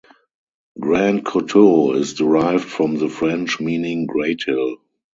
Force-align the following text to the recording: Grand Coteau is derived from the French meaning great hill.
Grand 0.79 1.23
Coteau 1.23 1.93
is 1.93 2.15
derived 2.15 2.65
from 2.65 2.95
the 2.97 3.07
French 3.07 3.59
meaning 3.59 4.07
great 4.07 4.41
hill. 4.45 4.77